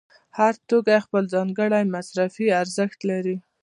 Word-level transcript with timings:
هر 0.37 0.53
توکی 0.67 0.97
خپل 1.05 1.23
ځانګړی 1.33 1.83
مصرفي 1.95 2.47
ارزښت 2.61 2.99
لري 3.09 3.37